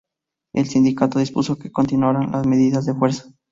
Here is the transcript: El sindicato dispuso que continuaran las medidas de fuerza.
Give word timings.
El 0.55 0.65
sindicato 0.65 1.19
dispuso 1.19 1.59
que 1.59 1.71
continuaran 1.71 2.31
las 2.31 2.47
medidas 2.47 2.87
de 2.87 2.95
fuerza. 2.95 3.31